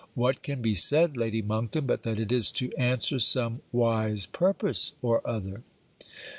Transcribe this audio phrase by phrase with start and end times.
[0.15, 4.93] What can be said Lady Monkton, but that it is to answer some wise purpose
[5.03, 5.61] or other?